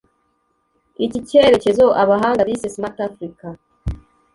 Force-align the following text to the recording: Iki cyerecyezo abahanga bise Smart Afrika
Iki 1.05 1.19
cyerecyezo 1.27 1.85
abahanga 2.01 2.41
bise 2.47 2.67
Smart 2.73 2.97
Afrika 3.07 3.47